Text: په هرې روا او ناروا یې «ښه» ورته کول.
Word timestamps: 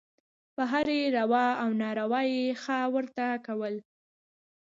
په 0.55 0.63
هرې 0.71 0.99
روا 1.17 1.47
او 1.61 1.69
ناروا 1.81 2.21
یې 2.33 2.43
«ښه» 2.61 2.79
ورته 2.95 3.25
کول. 3.45 3.75